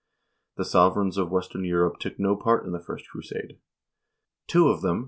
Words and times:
The 0.57 0.65
sovereigns 0.65 1.19
of 1.19 1.29
western 1.29 1.63
Europe 1.63 1.99
took 1.99 2.17
no 2.19 2.35
part 2.35 2.65
in 2.65 2.71
the 2.71 2.79
first 2.79 3.07
crusade. 3.09 3.59
Two 4.47 4.67
of 4.67 4.81
them, 4.81 4.93
1 4.95 4.97
T. 4.97 4.99